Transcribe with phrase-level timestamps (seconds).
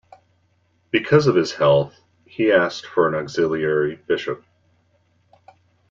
[0.89, 1.93] Because of his health,
[2.25, 4.43] he asked for an auxiliary bishop.